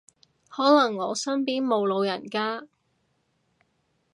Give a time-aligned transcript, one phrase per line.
[0.49, 2.63] 可能我身邊冇老人家